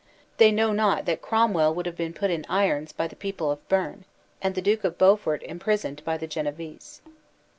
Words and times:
They 0.37 0.51
know 0.51 0.71
not 0.73 1.05
that 1.05 1.21
Cromwell 1.21 1.75
would 1.75 1.85
have 1.85 1.95
been 1.95 2.13
put 2.15 2.31
in 2.31 2.43
irons 2.49 2.91
by 2.91 3.07
the 3.07 3.15
people 3.15 3.51
of 3.51 3.69
Berne, 3.69 4.05
and 4.41 4.55
the 4.55 4.59
Duke 4.63 4.83
of 4.83 4.97
Beaufort 4.97 5.43
imprisoned 5.43 6.03
by 6.03 6.17
the 6.17 6.25
Genevese. 6.25 7.03